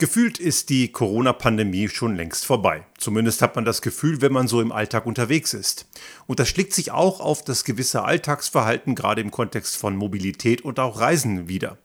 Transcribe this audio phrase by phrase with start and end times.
[0.00, 2.86] Gefühlt ist die Corona-Pandemie schon längst vorbei.
[2.96, 5.86] Zumindest hat man das Gefühl, wenn man so im Alltag unterwegs ist.
[6.26, 10.80] Und das schlägt sich auch auf das gewisse Alltagsverhalten, gerade im Kontext von Mobilität und
[10.80, 11.76] auch Reisen wieder.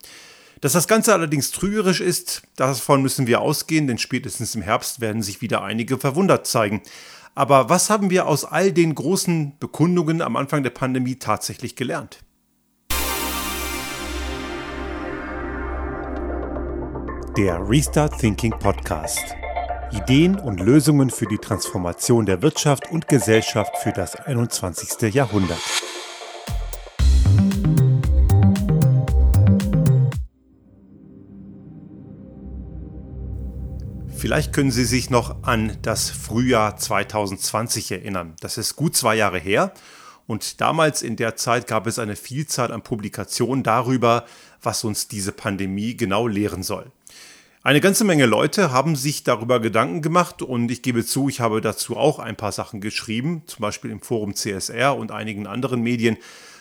[0.61, 5.21] Dass das Ganze allerdings trügerisch ist, davon müssen wir ausgehen, denn spätestens im Herbst werden
[5.21, 6.83] sich wieder einige verwundert zeigen.
[7.35, 12.19] Aber was haben wir aus all den großen Bekundungen am Anfang der Pandemie tatsächlich gelernt?
[17.37, 19.35] Der Restart Thinking Podcast.
[19.91, 25.13] Ideen und Lösungen für die Transformation der Wirtschaft und Gesellschaft für das 21.
[25.13, 25.59] Jahrhundert.
[34.15, 38.37] Vielleicht können Sie sich noch an das Frühjahr 2020 erinnern.
[38.39, 39.73] Das ist gut zwei Jahre her.
[40.27, 44.25] Und damals in der Zeit gab es eine Vielzahl an Publikationen darüber,
[44.61, 46.91] was uns diese Pandemie genau lehren soll.
[47.65, 51.61] Eine ganze Menge Leute haben sich darüber Gedanken gemacht und ich gebe zu, ich habe
[51.61, 56.17] dazu auch ein paar Sachen geschrieben, zum Beispiel im Forum CSR und einigen anderen Medien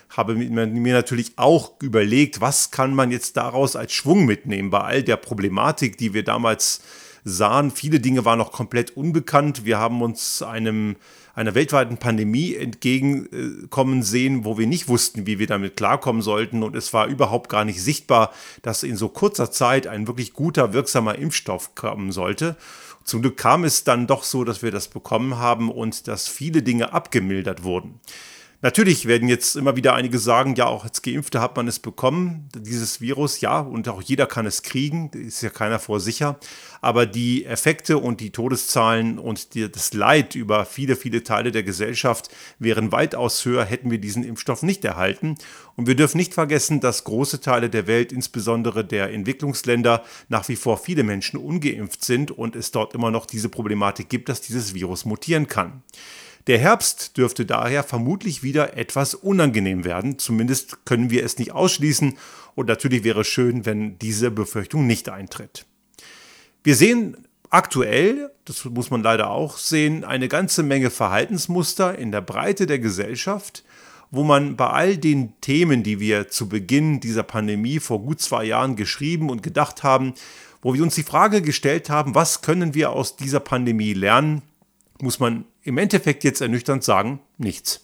[0.08, 5.02] habe mir natürlich auch überlegt, was kann man jetzt daraus als Schwung mitnehmen bei all
[5.02, 6.80] der Problematik, die wir damals
[7.24, 7.70] sahen.
[7.70, 9.64] Viele Dinge waren noch komplett unbekannt.
[9.64, 10.96] Wir haben uns einem
[11.34, 16.62] einer weltweiten Pandemie entgegenkommen sehen, wo wir nicht wussten, wie wir damit klarkommen sollten.
[16.62, 20.72] Und es war überhaupt gar nicht sichtbar, dass in so kurzer Zeit ein wirklich guter,
[20.72, 22.56] wirksamer Impfstoff kommen sollte.
[23.02, 26.62] Zum Glück kam es dann doch so, dass wir das bekommen haben und dass viele
[26.62, 28.00] Dinge abgemildert wurden.
[28.64, 32.48] Natürlich werden jetzt immer wieder einige sagen, ja, auch als Geimpfte hat man es bekommen,
[32.56, 36.38] dieses Virus, ja, und auch jeder kann es kriegen, ist ja keiner vor sicher.
[36.80, 41.62] Aber die Effekte und die Todeszahlen und die, das Leid über viele, viele Teile der
[41.62, 45.34] Gesellschaft wären weitaus höher, hätten wir diesen Impfstoff nicht erhalten.
[45.76, 50.56] Und wir dürfen nicht vergessen, dass große Teile der Welt, insbesondere der Entwicklungsländer, nach wie
[50.56, 54.72] vor viele Menschen ungeimpft sind und es dort immer noch diese Problematik gibt, dass dieses
[54.72, 55.82] Virus mutieren kann.
[56.46, 60.18] Der Herbst dürfte daher vermutlich wieder etwas unangenehm werden.
[60.18, 62.18] Zumindest können wir es nicht ausschließen.
[62.54, 65.64] Und natürlich wäre es schön, wenn diese Befürchtung nicht eintritt.
[66.62, 67.16] Wir sehen
[67.50, 72.78] aktuell, das muss man leider auch sehen, eine ganze Menge Verhaltensmuster in der Breite der
[72.78, 73.64] Gesellschaft,
[74.10, 78.44] wo man bei all den Themen, die wir zu Beginn dieser Pandemie vor gut zwei
[78.44, 80.14] Jahren geschrieben und gedacht haben,
[80.62, 84.42] wo wir uns die Frage gestellt haben, was können wir aus dieser Pandemie lernen,
[85.00, 87.80] muss man im Endeffekt jetzt ernüchternd sagen, nichts.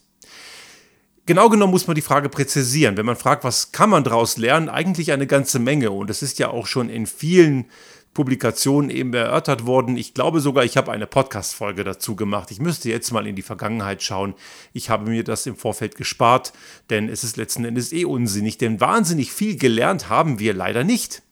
[1.27, 2.97] Genau genommen muss man die Frage präzisieren.
[2.97, 5.91] Wenn man fragt, was kann man daraus lernen, eigentlich eine ganze Menge.
[5.91, 7.67] Und es ist ja auch schon in vielen
[8.15, 9.97] Publikationen eben erörtert worden.
[9.97, 12.51] Ich glaube sogar, ich habe eine Podcast-Folge dazu gemacht.
[12.51, 14.35] Ich müsste jetzt mal in die Vergangenheit schauen.
[14.73, 16.53] Ich habe mir das im Vorfeld gespart,
[16.91, 18.59] denn es ist letzten Endes eh unsinnig.
[18.59, 21.23] Denn wahnsinnig viel gelernt haben wir leider nicht.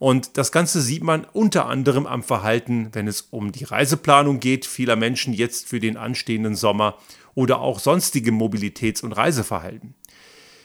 [0.00, 4.64] Und das Ganze sieht man unter anderem am Verhalten, wenn es um die Reiseplanung geht,
[4.64, 6.96] vieler Menschen jetzt für den anstehenden Sommer
[7.34, 9.94] oder auch sonstige Mobilitäts- und Reiseverhalten.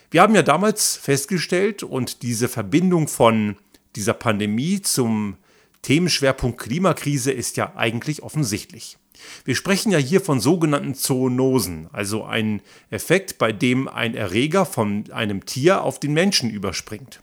[0.09, 3.57] Wir haben ja damals festgestellt und diese Verbindung von
[3.97, 5.35] dieser Pandemie zum
[5.81, 8.97] Themenschwerpunkt Klimakrise ist ja eigentlich offensichtlich.
[9.43, 15.11] Wir sprechen ja hier von sogenannten Zoonosen, also ein Effekt, bei dem ein Erreger von
[15.11, 17.19] einem Tier auf den Menschen überspringt.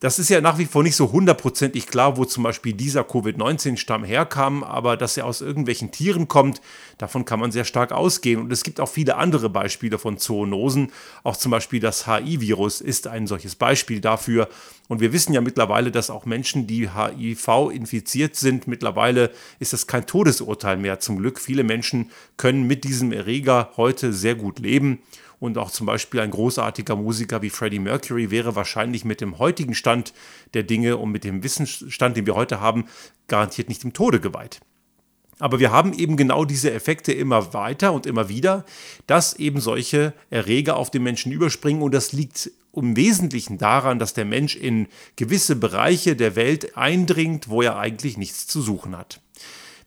[0.00, 4.04] Das ist ja nach wie vor nicht so hundertprozentig klar, wo zum Beispiel dieser Covid-19-Stamm
[4.04, 6.60] herkam, aber dass er aus irgendwelchen Tieren kommt,
[6.98, 8.40] davon kann man sehr stark ausgehen.
[8.40, 10.92] Und es gibt auch viele andere Beispiele von Zoonosen.
[11.24, 14.48] Auch zum Beispiel das HI-Virus ist ein solches Beispiel dafür.
[14.86, 19.88] Und wir wissen ja mittlerweile, dass auch Menschen, die HIV infiziert sind, mittlerweile ist das
[19.88, 21.40] kein Todesurteil mehr zum Glück.
[21.40, 25.00] Viele Menschen können mit diesem Erreger heute sehr gut leben.
[25.40, 29.74] Und auch zum Beispiel ein großartiger Musiker wie Freddie Mercury wäre wahrscheinlich mit dem heutigen
[29.74, 30.12] Stand
[30.54, 32.86] der Dinge und mit dem Wissensstand, den wir heute haben,
[33.28, 34.60] garantiert nicht dem Tode geweiht.
[35.38, 38.64] Aber wir haben eben genau diese Effekte immer weiter und immer wieder,
[39.06, 44.14] dass eben solche Erreger auf den Menschen überspringen und das liegt im Wesentlichen daran, dass
[44.14, 49.20] der Mensch in gewisse Bereiche der Welt eindringt, wo er eigentlich nichts zu suchen hat.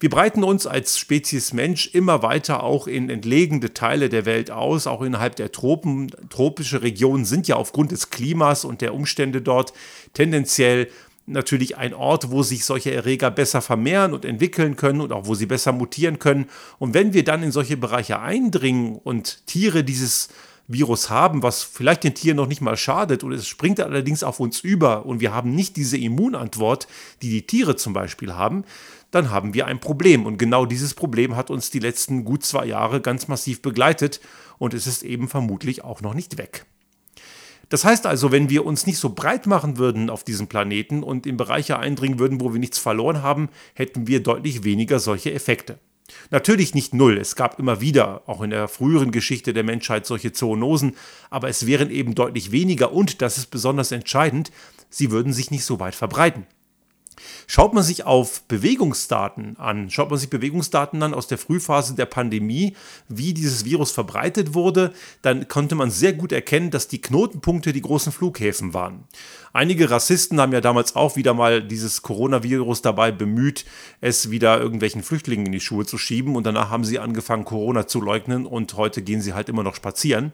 [0.01, 4.87] Wir breiten uns als Spezies Mensch immer weiter auch in entlegene Teile der Welt aus,
[4.87, 6.07] auch innerhalb der Tropen.
[6.31, 9.73] Tropische Regionen sind ja aufgrund des Klimas und der Umstände dort
[10.15, 10.87] tendenziell
[11.27, 15.35] natürlich ein Ort, wo sich solche Erreger besser vermehren und entwickeln können und auch wo
[15.35, 16.49] sie besser mutieren können.
[16.79, 20.29] Und wenn wir dann in solche Bereiche eindringen und Tiere dieses
[20.67, 24.39] Virus haben, was vielleicht den Tieren noch nicht mal schadet und es springt allerdings auf
[24.39, 26.87] uns über und wir haben nicht diese Immunantwort,
[27.21, 28.63] die die Tiere zum Beispiel haben,
[29.11, 30.25] dann haben wir ein Problem.
[30.25, 34.21] Und genau dieses Problem hat uns die letzten gut zwei Jahre ganz massiv begleitet
[34.57, 36.65] und es ist eben vermutlich auch noch nicht weg.
[37.69, 41.25] Das heißt also, wenn wir uns nicht so breit machen würden auf diesem Planeten und
[41.25, 45.79] in Bereiche eindringen würden, wo wir nichts verloren haben, hätten wir deutlich weniger solche Effekte.
[46.29, 50.33] Natürlich nicht null, es gab immer wieder, auch in der früheren Geschichte der Menschheit, solche
[50.33, 50.97] Zoonosen,
[51.29, 54.51] aber es wären eben deutlich weniger und, das ist besonders entscheidend,
[54.89, 56.45] sie würden sich nicht so weit verbreiten.
[57.47, 62.05] Schaut man sich auf Bewegungsdaten an, schaut man sich Bewegungsdaten an aus der Frühphase der
[62.05, 62.75] Pandemie,
[63.07, 67.81] wie dieses Virus verbreitet wurde, dann konnte man sehr gut erkennen, dass die Knotenpunkte die
[67.81, 69.03] großen Flughäfen waren.
[69.53, 73.65] Einige Rassisten haben ja damals auch wieder mal dieses Coronavirus dabei bemüht,
[73.99, 77.85] es wieder irgendwelchen Flüchtlingen in die Schuhe zu schieben und danach haben sie angefangen, Corona
[77.85, 80.31] zu leugnen und heute gehen sie halt immer noch spazieren,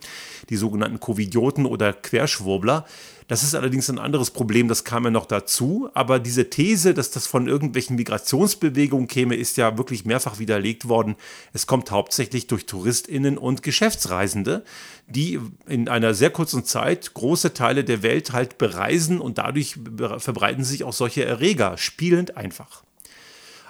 [0.52, 2.86] die sogenannten Covidioten oder Querschwurbler.
[3.28, 5.90] Das ist allerdings ein anderes Problem, das kam ja noch dazu.
[5.94, 11.16] Aber diese These, dass das von irgendwelchen Migrationsbewegungen käme, ist ja wirklich mehrfach widerlegt worden.
[11.52, 14.64] Es kommt hauptsächlich durch Touristinnen und Geschäftsreisende,
[15.08, 19.78] die in einer sehr kurzen Zeit große Teile der Welt halt bereisen und dadurch
[20.18, 22.84] verbreiten sich auch solche Erreger, spielend einfach.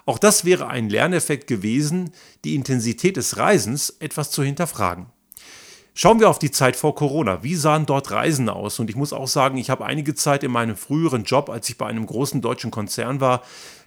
[0.06, 2.12] Auch das wäre ein Lerneffekt gewesen,
[2.44, 5.07] die Intensität des Reisens etwas zu hinterfragen.
[6.00, 7.42] Schauen wir auf die Zeit vor Corona.
[7.42, 8.78] Wie sahen dort Reisen aus?
[8.78, 11.78] Und ich muss auch sagen, ich habe einige Zeit in meinem früheren Job, als ich
[11.80, 13.42] bei einem großen deutschen Konzern war,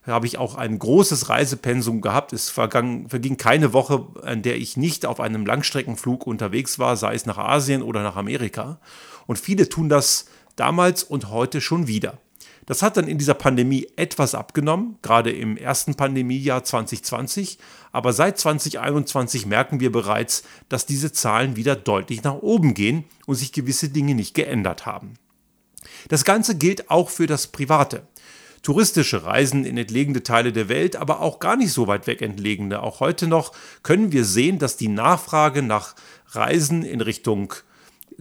[0.05, 2.33] habe ich auch ein großes Reisepensum gehabt.
[2.33, 7.15] Es vergang, verging keine Woche, an der ich nicht auf einem Langstreckenflug unterwegs war, sei
[7.15, 8.81] es nach Asien oder nach Amerika.
[9.29, 10.25] Und viele tun das
[10.57, 12.19] damals und heute schon wieder.
[12.67, 17.59] Das hat dann in dieser Pandemie etwas abgenommen, gerade im ersten Pandemiejahr 2020.
[17.93, 23.37] Aber seit 2021 merken wir bereits, dass diese Zahlen wieder deutlich nach oben gehen und
[23.37, 25.15] sich gewisse Dinge nicht geändert haben.
[26.09, 28.07] Das Ganze gilt auch für das Private.
[28.63, 32.83] Touristische Reisen in entlegene Teile der Welt, aber auch gar nicht so weit weg entlegene.
[32.83, 33.53] Auch heute noch
[33.83, 35.95] können wir sehen, dass die Nachfrage nach
[36.29, 37.55] Reisen in Richtung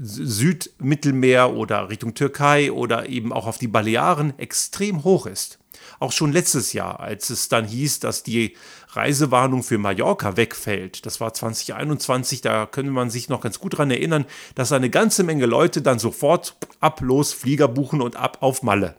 [0.02, 5.60] Südmittelmeer oder Richtung Türkei oder eben auch auf die Balearen extrem hoch ist.
[6.00, 8.56] Auch schon letztes Jahr, als es dann hieß, dass die
[8.90, 13.92] Reisewarnung für Mallorca wegfällt, das war 2021, da könnte man sich noch ganz gut daran
[13.92, 14.26] erinnern,
[14.56, 18.96] dass eine ganze Menge Leute dann sofort ab los Flieger buchen und ab auf Malle.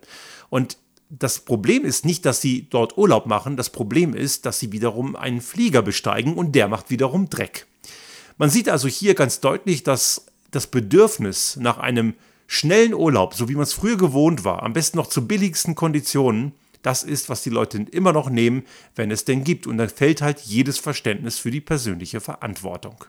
[0.48, 0.76] Und
[1.08, 5.16] das Problem ist nicht, dass sie dort Urlaub machen, das Problem ist, dass sie wiederum
[5.16, 7.66] einen Flieger besteigen und der macht wiederum Dreck.
[8.38, 12.14] Man sieht also hier ganz deutlich, dass das Bedürfnis nach einem
[12.46, 16.52] schnellen Urlaub, so wie man es früher gewohnt war, am besten noch zu billigsten Konditionen,
[16.82, 18.64] das ist, was die Leute immer noch nehmen,
[18.96, 19.66] wenn es denn gibt.
[19.66, 23.04] Und dann fällt halt jedes Verständnis für die persönliche Verantwortung.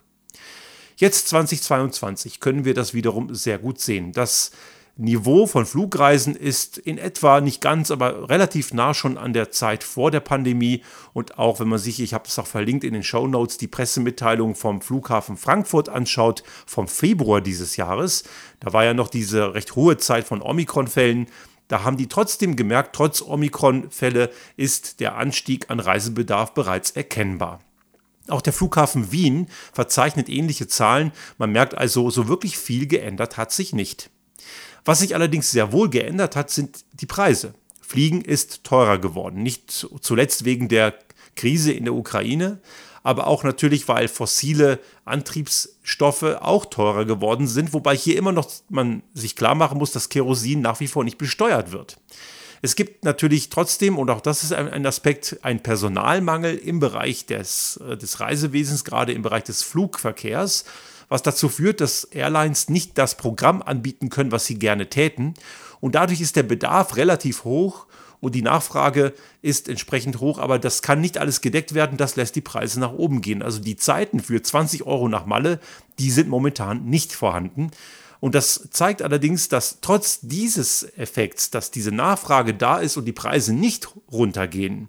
[0.98, 4.12] Jetzt 2022 können wir das wiederum sehr gut sehen.
[4.12, 4.52] dass
[4.98, 9.84] Niveau von Flugreisen ist in etwa nicht ganz, aber relativ nah schon an der Zeit
[9.84, 10.84] vor der Pandemie.
[11.14, 13.68] Und auch wenn man sich, ich habe es auch verlinkt in den Show Notes, die
[13.68, 18.24] Pressemitteilung vom Flughafen Frankfurt anschaut, vom Februar dieses Jahres,
[18.60, 21.28] da war ja noch diese recht hohe Zeit von Omikron-Fällen.
[21.68, 27.62] Da haben die trotzdem gemerkt, trotz Omikron-Fälle ist der Anstieg an Reisebedarf bereits erkennbar.
[28.28, 31.12] Auch der Flughafen Wien verzeichnet ähnliche Zahlen.
[31.38, 34.10] Man merkt also, so wirklich viel geändert hat sich nicht.
[34.86, 37.54] Was sich allerdings sehr wohl geändert hat, sind die Preise.
[37.82, 40.94] Fliegen ist teurer geworden, nicht zuletzt wegen der
[41.36, 42.60] Krise in der Ukraine,
[43.04, 49.02] aber auch natürlich, weil fossile Antriebsstoffe auch teurer geworden sind, wobei hier immer noch man
[49.14, 51.98] sich klar machen muss, dass Kerosin nach wie vor nicht besteuert wird.
[52.62, 57.78] Es gibt natürlich trotzdem, und auch das ist ein Aspekt, ein Personalmangel im Bereich des,
[57.78, 60.66] äh, des Reisewesens, gerade im Bereich des Flugverkehrs
[61.12, 65.34] was dazu führt, dass Airlines nicht das Programm anbieten können, was sie gerne täten.
[65.82, 67.86] Und dadurch ist der Bedarf relativ hoch
[68.22, 72.38] und die Nachfrage ist entsprechend hoch, aber das kann nicht alles gedeckt werden, das lässt
[72.38, 73.42] die Preise nach oben gehen.
[73.42, 75.60] Also die Zeiten für 20 Euro nach Malle,
[76.00, 77.72] die sind momentan nicht vorhanden.
[78.22, 83.12] Und das zeigt allerdings, dass trotz dieses Effekts, dass diese Nachfrage da ist und die
[83.12, 84.88] Preise nicht runtergehen,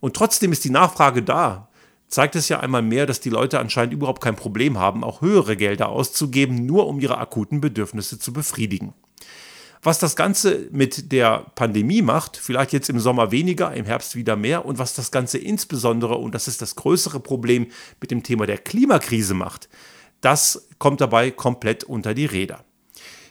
[0.00, 1.68] und trotzdem ist die Nachfrage da,
[2.08, 5.56] zeigt es ja einmal mehr, dass die Leute anscheinend überhaupt kein Problem haben, auch höhere
[5.56, 8.94] Gelder auszugeben, nur um ihre akuten Bedürfnisse zu befriedigen.
[9.82, 14.34] Was das Ganze mit der Pandemie macht, vielleicht jetzt im Sommer weniger, im Herbst wieder
[14.34, 17.66] mehr, und was das Ganze insbesondere, und das ist das größere Problem,
[18.00, 19.68] mit dem Thema der Klimakrise macht,
[20.22, 22.64] das kommt dabei komplett unter die Räder.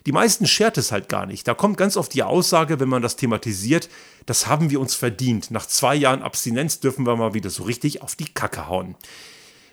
[0.06, 1.48] Die meisten schert es halt gar nicht.
[1.48, 3.90] Da kommt ganz oft die Aussage, wenn man das thematisiert,
[4.26, 5.52] das haben wir uns verdient.
[5.52, 8.96] Nach zwei Jahren Abstinenz dürfen wir mal wieder so richtig auf die Kacke hauen.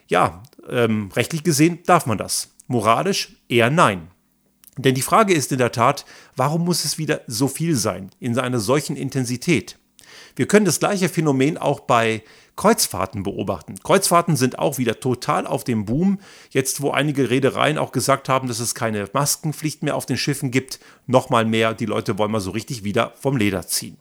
[0.06, 2.50] Ja, ähm, rechtlich gesehen darf man das.
[2.68, 4.08] Moralisch eher nein.
[4.76, 6.04] Denn die Frage ist in der Tat,
[6.36, 9.79] warum muss es wieder so viel sein, in einer solchen Intensität?
[10.36, 12.22] Wir können das gleiche Phänomen auch bei
[12.56, 13.76] Kreuzfahrten beobachten.
[13.82, 16.18] Kreuzfahrten sind auch wieder total auf dem Boom.
[16.50, 20.50] Jetzt, wo einige Reedereien auch gesagt haben, dass es keine Maskenpflicht mehr auf den Schiffen
[20.50, 21.72] gibt, nochmal mehr.
[21.72, 23.96] Die Leute wollen mal so richtig wieder vom Leder ziehen.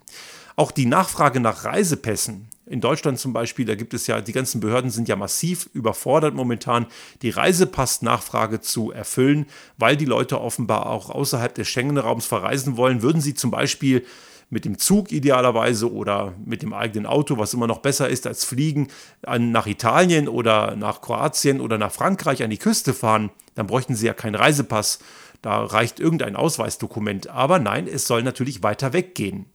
[0.58, 2.50] Auch die Nachfrage nach Reisepässen.
[2.66, 6.36] In Deutschland zum Beispiel, da gibt es ja, die ganzen Behörden sind ja massiv überfordert
[6.36, 6.86] momentan,
[7.22, 9.46] die Reisepassnachfrage zu erfüllen,
[9.78, 13.02] weil die Leute offenbar auch außerhalb des Schengen-Raums verreisen wollen.
[13.02, 14.06] Würden sie zum Beispiel
[14.50, 18.46] mit dem Zug idealerweise oder mit dem eigenen Auto, was immer noch besser ist als
[18.46, 18.88] fliegen,
[19.24, 23.96] an, nach Italien oder nach Kroatien oder nach Frankreich an die Küste fahren, dann bräuchten
[23.96, 25.00] sie ja keinen Reisepass.
[25.42, 27.30] Da reicht irgendein Ausweisdokument.
[27.30, 29.46] Aber nein, es soll natürlich weiter weggehen.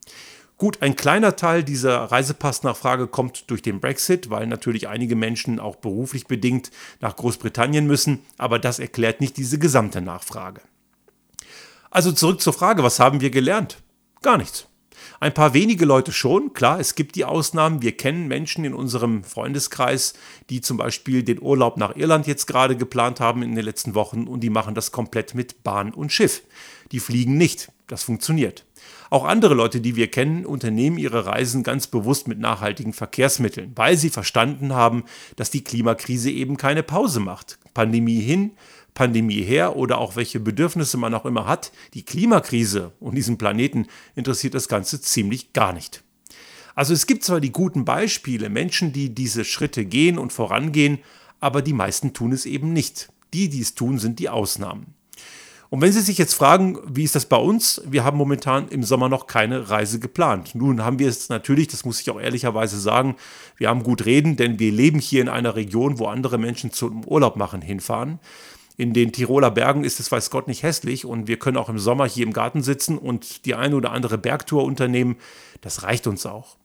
[0.57, 5.77] Gut, ein kleiner Teil dieser Reisepassnachfrage kommt durch den Brexit, weil natürlich einige Menschen auch
[5.77, 6.71] beruflich bedingt
[7.01, 10.61] nach Großbritannien müssen, aber das erklärt nicht diese gesamte Nachfrage.
[11.91, 13.79] Also zurück zur Frage, was haben wir gelernt?
[14.23, 14.69] Gar nichts.
[15.21, 17.83] Ein paar wenige Leute schon, klar, es gibt die Ausnahmen.
[17.83, 20.15] Wir kennen Menschen in unserem Freundeskreis,
[20.51, 24.25] die zum Beispiel den Urlaub nach Irland jetzt gerade geplant haben in den letzten Wochen
[24.25, 26.43] und die machen das komplett mit Bahn und Schiff.
[26.93, 27.71] Die fliegen nicht.
[27.87, 28.65] Das funktioniert.
[29.11, 33.97] Auch andere Leute, die wir kennen, unternehmen ihre Reisen ganz bewusst mit nachhaltigen Verkehrsmitteln, weil
[33.97, 35.05] sie verstanden haben,
[35.37, 37.59] dass die Klimakrise eben keine Pause macht.
[37.75, 38.53] Pandemie hin,
[38.95, 43.87] Pandemie her oder auch welche Bedürfnisse man auch immer hat, die Klimakrise und diesen Planeten
[44.15, 46.03] interessiert das Ganze ziemlich gar nicht.
[46.75, 50.99] Also es gibt zwar die guten Beispiele, Menschen, die diese Schritte gehen und vorangehen,
[51.41, 53.09] aber die meisten tun es eben nicht.
[53.33, 54.95] Die, die es tun, sind die Ausnahmen.
[55.71, 57.83] Und wenn Sie sich jetzt fragen, wie ist das bei uns?
[57.85, 60.55] Wir haben momentan im Sommer noch keine Reise geplant.
[60.55, 63.17] Nun haben wir es natürlich, das muss ich auch ehrlicherweise sagen,
[63.57, 67.05] wir haben gut reden, denn wir leben hier in einer Region, wo andere Menschen zum
[67.05, 68.21] Urlaub machen hinfahren.
[68.77, 71.79] In den Tiroler Bergen ist es, weiß Gott, nicht hässlich und wir können auch im
[71.79, 75.17] Sommer hier im Garten sitzen und die eine oder andere Bergtour unternehmen.
[75.61, 76.57] Das reicht uns auch.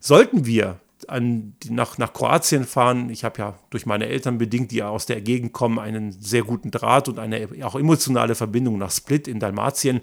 [0.00, 4.76] Sollten wir an, nach, nach Kroatien fahren, ich habe ja durch meine Eltern bedingt, die
[4.76, 8.90] ja aus der Gegend kommen, einen sehr guten Draht und eine auch emotionale Verbindung nach
[8.90, 10.00] Split in Dalmatien,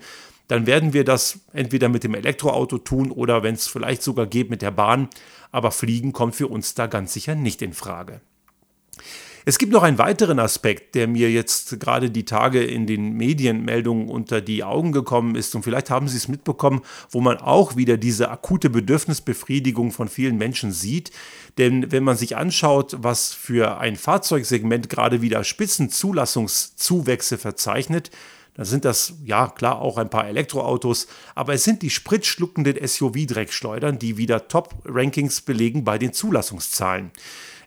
[0.47, 4.49] dann werden wir das entweder mit dem Elektroauto tun oder wenn es vielleicht sogar geht
[4.49, 5.09] mit der Bahn.
[5.51, 8.21] Aber Fliegen kommt für uns da ganz sicher nicht in Frage.
[9.47, 14.09] Es gibt noch einen weiteren Aspekt, der mir jetzt gerade die Tage in den Medienmeldungen
[14.09, 17.95] unter die Augen gekommen ist und vielleicht haben Sie es mitbekommen, wo man auch wieder
[17.95, 21.11] diese akute Bedürfnisbefriedigung von vielen Menschen sieht.
[21.57, 28.11] Denn wenn man sich anschaut, was für ein Fahrzeugsegment gerade wieder Spitzenzulassungszuwächse verzeichnet,
[28.57, 33.99] dann sind das, ja klar, auch ein paar Elektroautos, aber es sind die spritschluckenden SUV-Dreckschleudern,
[33.99, 37.11] die wieder Top-Rankings belegen bei den Zulassungszahlen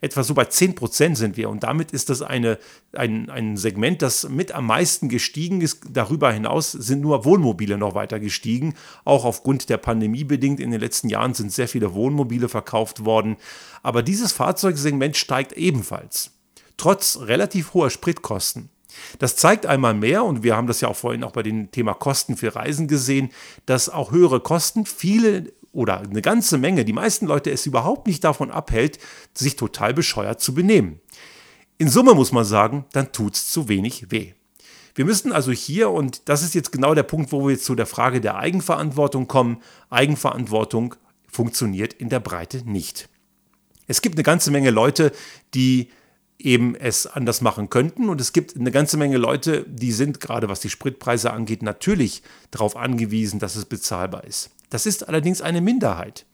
[0.01, 1.51] etwa so bei 10 Prozent sind wir.
[1.51, 2.59] Und damit ist das eine,
[2.93, 5.83] ein, ein Segment, das mit am meisten gestiegen ist.
[5.91, 8.75] Darüber hinaus sind nur Wohnmobile noch weiter gestiegen.
[9.05, 10.61] Auch aufgrund der Pandemie bedingt.
[10.61, 13.37] In den letzten Jahren sind sehr viele Wohnmobile verkauft worden.
[13.83, 16.33] Aber dieses Fahrzeugsegment steigt ebenfalls.
[16.77, 18.71] Trotz relativ hoher Spritkosten.
[19.19, 21.95] Das zeigt einmal mehr, und wir haben das ja auch vorhin auch bei dem Thema
[21.95, 23.31] Kosten für Reisen gesehen,
[23.67, 28.25] dass auch höhere Kosten viele oder eine ganze Menge, die meisten Leute es überhaupt nicht
[28.25, 28.99] davon abhält,
[29.35, 31.01] sich total bescheuert zu benehmen.
[31.79, 34.33] In Summe muss man sagen, dann tut es zu wenig weh.
[34.95, 37.75] Wir müssen also hier, und das ist jetzt genau der Punkt, wo wir jetzt zu
[37.75, 40.97] der Frage der Eigenverantwortung kommen, Eigenverantwortung
[41.29, 43.09] funktioniert in der Breite nicht.
[43.87, 45.13] Es gibt eine ganze Menge Leute,
[45.55, 45.91] die
[46.45, 48.09] eben es anders machen könnten.
[48.09, 52.23] Und es gibt eine ganze Menge Leute, die sind, gerade was die Spritpreise angeht, natürlich
[52.51, 54.51] darauf angewiesen, dass es bezahlbar ist.
[54.71, 56.27] Das ist allerdings eine Minderheit.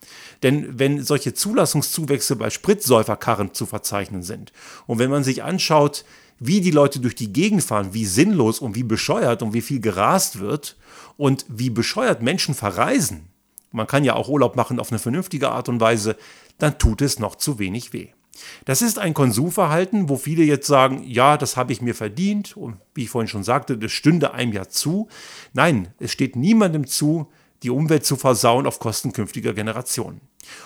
[0.43, 4.53] Denn wenn solche Zulassungszuwächse bei Spritsäuferkarren zu verzeichnen sind
[4.85, 6.05] und wenn man sich anschaut,
[6.39, 9.79] wie die Leute durch die Gegend fahren, wie sinnlos und wie bescheuert und wie viel
[9.79, 10.77] gerast wird
[11.17, 13.27] und wie bescheuert Menschen verreisen,
[13.71, 16.15] man kann ja auch Urlaub machen auf eine vernünftige Art und Weise,
[16.59, 18.09] dann tut es noch zu wenig weh.
[18.65, 22.77] Das ist ein Konsumverhalten, wo viele jetzt sagen, ja, das habe ich mir verdient und
[22.93, 25.07] wie ich vorhin schon sagte, das stünde einem ja zu.
[25.53, 27.27] Nein, es steht niemandem zu,
[27.63, 30.21] die Umwelt zu versauen auf Kosten künftiger Generationen.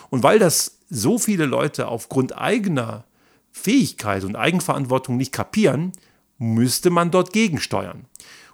[0.09, 3.05] Und weil das so viele Leute aufgrund eigener
[3.51, 5.91] Fähigkeit und Eigenverantwortung nicht kapieren,
[6.37, 8.05] müsste man dort gegensteuern.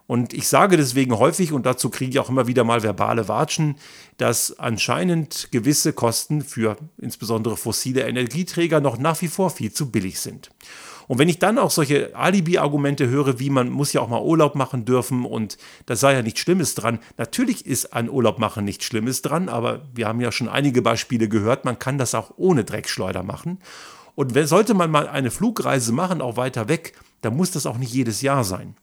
[0.07, 3.75] Und ich sage deswegen häufig, und dazu kriege ich auch immer wieder mal verbale Watschen,
[4.15, 10.21] dass anscheinend gewisse Kosten für insbesondere fossile Energieträger noch nach wie vor viel zu billig
[10.21, 10.49] sind.
[11.07, 14.55] Und wenn ich dann auch solche Alibi-Argumente höre, wie man muss ja auch mal Urlaub
[14.55, 16.99] machen dürfen und da sei ja nichts Schlimmes dran.
[17.17, 21.29] Natürlich ist an Urlaub machen nichts Schlimmes dran, aber wir haben ja schon einige Beispiele
[21.29, 23.59] gehört, man kann das auch ohne Dreckschleuder machen.
[24.15, 27.93] Und sollte man mal eine Flugreise machen, auch weiter weg, dann muss das auch nicht
[27.93, 28.75] jedes Jahr sein.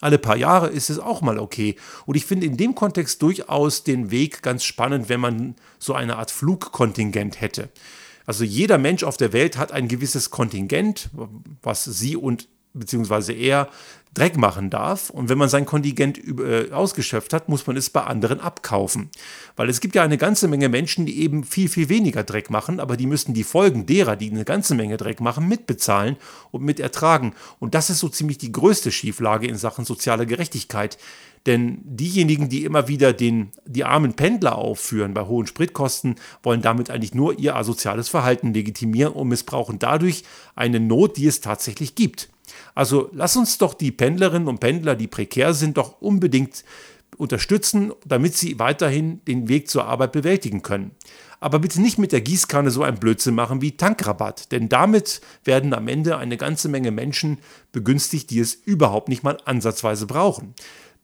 [0.00, 1.76] Alle paar Jahre ist es auch mal okay.
[2.06, 6.16] Und ich finde in dem Kontext durchaus den Weg ganz spannend, wenn man so eine
[6.16, 7.68] Art Flugkontingent hätte.
[8.26, 11.10] Also jeder Mensch auf der Welt hat ein gewisses Kontingent,
[11.62, 13.68] was sie und beziehungsweise er
[14.12, 15.10] Dreck machen darf.
[15.10, 19.10] Und wenn man sein Kontingent äh, ausgeschöpft hat, muss man es bei anderen abkaufen.
[19.56, 22.80] Weil es gibt ja eine ganze Menge Menschen, die eben viel, viel weniger Dreck machen,
[22.80, 26.16] aber die müssen die Folgen derer, die eine ganze Menge Dreck machen, mitbezahlen
[26.50, 27.34] und mit ertragen.
[27.60, 30.98] Und das ist so ziemlich die größte Schieflage in Sachen sozialer Gerechtigkeit.
[31.46, 36.90] Denn diejenigen, die immer wieder den, die armen Pendler aufführen bei hohen Spritkosten, wollen damit
[36.90, 40.24] eigentlich nur ihr asoziales Verhalten legitimieren und missbrauchen dadurch
[40.54, 42.28] eine Not, die es tatsächlich gibt.
[42.74, 46.64] Also lass uns doch die Pendlerinnen und Pendler, die prekär sind, doch unbedingt
[47.16, 50.92] unterstützen, damit sie weiterhin den Weg zur Arbeit bewältigen können.
[51.40, 55.72] Aber bitte nicht mit der Gießkanne so ein Blödsinn machen wie Tankrabatt, denn damit werden
[55.72, 57.38] am Ende eine ganze Menge Menschen
[57.72, 60.54] begünstigt, die es überhaupt nicht mal ansatzweise brauchen.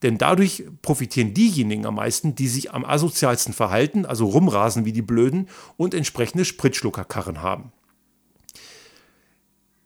[0.03, 5.03] Denn dadurch profitieren diejenigen am meisten, die sich am asozialsten verhalten, also rumrasen wie die
[5.03, 5.49] Blöden
[5.79, 7.73] und entsprechende Spritschluckerkarren haben.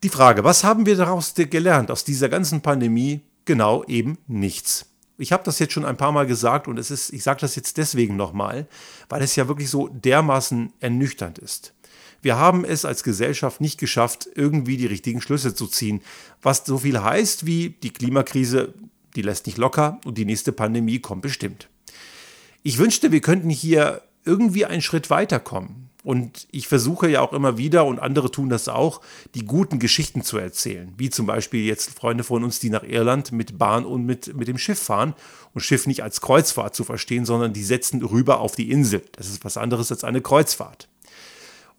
[0.02, 3.20] Die Frage, was haben wir daraus gelernt aus dieser ganzen Pandemie?
[3.44, 4.86] Genau eben nichts.
[5.18, 7.54] Ich habe das jetzt schon ein paar Mal gesagt und es ist, ich sage das
[7.54, 8.66] jetzt deswegen nochmal,
[9.10, 11.74] weil es ja wirklich so dermaßen ernüchternd ist.
[12.22, 16.00] Wir haben es als Gesellschaft nicht geschafft, irgendwie die richtigen Schlüsse zu ziehen,
[16.40, 18.72] was so viel heißt wie die Klimakrise,
[19.16, 21.68] die lässt nicht locker und die nächste Pandemie kommt bestimmt.
[22.62, 25.89] Ich wünschte, wir könnten hier irgendwie einen Schritt weiterkommen.
[26.02, 29.00] Und ich versuche ja auch immer wieder, und andere tun das auch,
[29.34, 30.92] die guten Geschichten zu erzählen.
[30.96, 34.48] Wie zum Beispiel jetzt Freunde von uns, die nach Irland mit Bahn und mit, mit
[34.48, 35.14] dem Schiff fahren.
[35.52, 39.02] Und Schiff nicht als Kreuzfahrt zu verstehen, sondern die setzen rüber auf die Insel.
[39.12, 40.88] Das ist was anderes als eine Kreuzfahrt.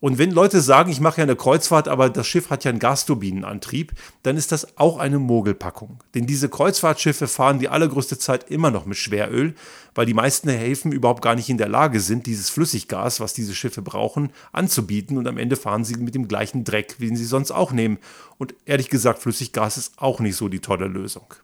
[0.01, 2.79] Und wenn Leute sagen, ich mache ja eine Kreuzfahrt, aber das Schiff hat ja einen
[2.79, 3.93] Gasturbinenantrieb,
[4.23, 5.99] dann ist das auch eine Mogelpackung.
[6.15, 9.53] Denn diese Kreuzfahrtschiffe fahren die allergrößte Zeit immer noch mit Schweröl,
[9.93, 13.53] weil die meisten Häfen überhaupt gar nicht in der Lage sind, dieses Flüssiggas, was diese
[13.53, 15.19] Schiffe brauchen, anzubieten.
[15.19, 17.99] Und am Ende fahren sie mit dem gleichen Dreck, wie sie sonst auch nehmen.
[18.39, 21.35] Und ehrlich gesagt, Flüssiggas ist auch nicht so die tolle Lösung.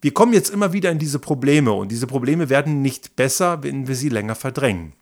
[0.00, 3.88] Wir kommen jetzt immer wieder in diese Probleme und diese Probleme werden nicht besser, wenn
[3.88, 4.94] wir sie länger verdrängen.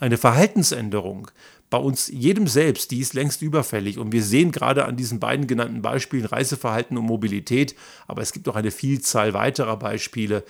[0.00, 1.28] Eine Verhaltensänderung
[1.72, 3.98] bei uns jedem selbst, die ist längst überfällig.
[3.98, 7.74] Und wir sehen gerade an diesen beiden genannten Beispielen Reiseverhalten und Mobilität,
[8.06, 10.44] aber es gibt auch eine Vielzahl weiterer Beispiele,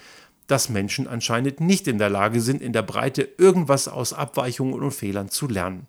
[0.49, 4.91] dass Menschen anscheinend nicht in der Lage sind, in der Breite irgendwas aus Abweichungen und
[4.91, 5.87] Fehlern zu lernen.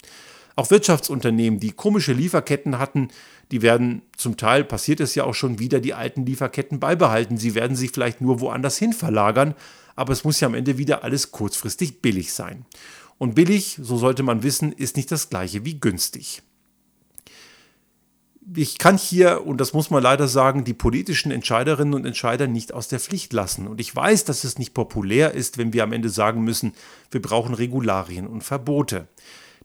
[0.55, 3.07] Auch Wirtschaftsunternehmen, die komische Lieferketten hatten,
[3.49, 7.37] die werden zum Teil, passiert es ja auch schon wieder, die alten Lieferketten beibehalten.
[7.37, 9.55] Sie werden sich vielleicht nur woanders hin verlagern,
[9.95, 12.65] aber es muss ja am Ende wieder alles kurzfristig billig sein.
[13.17, 16.41] Und billig, so sollte man wissen, ist nicht das gleiche wie günstig.
[18.55, 22.73] Ich kann hier, und das muss man leider sagen, die politischen Entscheiderinnen und Entscheider nicht
[22.73, 23.67] aus der Pflicht lassen.
[23.67, 26.73] Und ich weiß, dass es nicht populär ist, wenn wir am Ende sagen müssen,
[27.11, 29.07] wir brauchen Regularien und Verbote.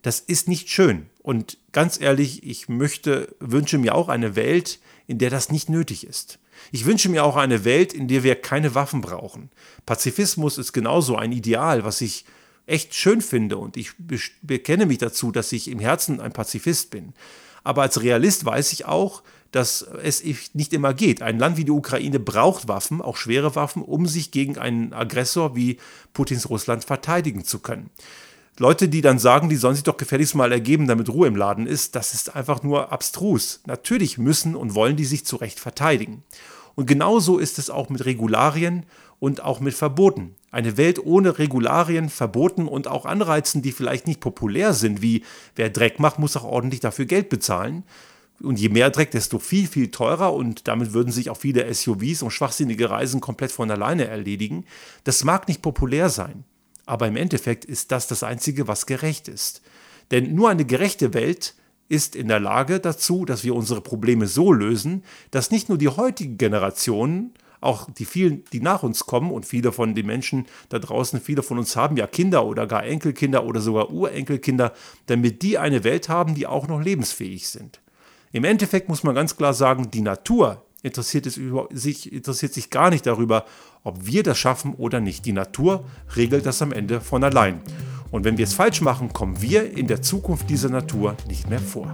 [0.01, 1.07] Das ist nicht schön.
[1.21, 6.07] Und ganz ehrlich, ich möchte, wünsche mir auch eine Welt, in der das nicht nötig
[6.07, 6.39] ist.
[6.71, 9.49] Ich wünsche mir auch eine Welt, in der wir keine Waffen brauchen.
[9.85, 12.25] Pazifismus ist genauso ein Ideal, was ich
[12.69, 13.91] echt schön finde und ich
[14.41, 17.13] bekenne mich dazu, dass ich im Herzen ein Pazifist bin.
[17.63, 21.21] Aber als Realist weiß ich auch, dass es nicht immer geht.
[21.21, 25.55] Ein Land wie die Ukraine braucht Waffen, auch schwere Waffen, um sich gegen einen Aggressor
[25.55, 25.77] wie
[26.13, 27.89] Putins Russland verteidigen zu können.
[28.57, 31.65] Leute, die dann sagen, die sollen sich doch gefälligst mal ergeben, damit Ruhe im Laden
[31.65, 33.61] ist, das ist einfach nur abstrus.
[33.65, 36.23] Natürlich müssen und wollen die sich zu Recht verteidigen.
[36.75, 38.85] Und genauso ist es auch mit Regularien
[39.19, 40.35] und auch mit Verboten.
[40.51, 45.23] Eine Welt ohne Regularien, Verboten und auch Anreizen, die vielleicht nicht populär sind, wie
[45.55, 47.83] wer Dreck macht, muss auch ordentlich dafür Geld bezahlen.
[48.41, 52.23] Und je mehr Dreck, desto viel, viel teurer und damit würden sich auch viele SUVs
[52.23, 54.65] und schwachsinnige Reisen komplett von alleine erledigen.
[55.03, 56.45] Das mag nicht populär sein,
[56.85, 59.61] aber im Endeffekt ist das das Einzige, was gerecht ist.
[60.11, 61.55] Denn nur eine gerechte Welt
[61.89, 65.89] ist in der Lage dazu, dass wir unsere Probleme so lösen, dass nicht nur die
[65.89, 70.79] heutigen Generationen auch die vielen, die nach uns kommen und viele von den Menschen da
[70.79, 74.73] draußen, viele von uns haben ja Kinder oder gar Enkelkinder oder sogar Urenkelkinder,
[75.07, 77.81] damit die eine Welt haben, die auch noch lebensfähig sind.
[78.31, 82.69] Im Endeffekt muss man ganz klar sagen, die Natur interessiert, es über, sich, interessiert sich
[82.69, 83.45] gar nicht darüber,
[83.83, 85.25] ob wir das schaffen oder nicht.
[85.25, 85.83] Die Natur
[86.15, 87.61] regelt das am Ende von allein.
[88.11, 91.59] Und wenn wir es falsch machen, kommen wir in der Zukunft dieser Natur nicht mehr
[91.59, 91.93] vor.